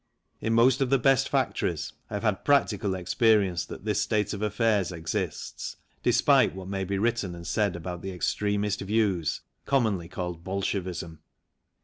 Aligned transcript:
In 0.39 0.53
most 0.55 0.81
of 0.81 0.89
the 0.89 0.97
best 0.97 1.29
factories 1.29 1.93
I 2.09 2.15
have 2.15 2.23
had 2.23 2.43
practical 2.43 2.95
experience 2.95 3.65
that 3.65 3.85
this 3.85 4.01
state 4.01 4.33
of 4.33 4.41
affairs 4.41 4.91
exists, 4.91 5.77
despite 6.01 6.55
what 6.55 6.67
may 6.67 6.83
be 6.83 6.97
written 6.97 7.35
and 7.35 7.45
said 7.45 7.75
about 7.75 8.01
the 8.01 8.09
extremist 8.09 8.81
views, 8.81 9.41
commonly 9.67 10.07
called 10.09 10.43
Bolshevism. 10.43 11.19